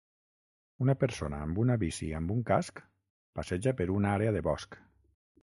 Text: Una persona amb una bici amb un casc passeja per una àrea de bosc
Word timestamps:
Una 0.85 0.95
persona 1.03 1.41
amb 1.47 1.61
una 1.63 1.75
bici 1.83 2.09
amb 2.21 2.33
un 2.37 2.41
casc 2.49 2.83
passeja 3.41 3.75
per 3.83 3.89
una 3.99 4.17
àrea 4.19 4.35
de 4.39 4.45
bosc 4.51 4.81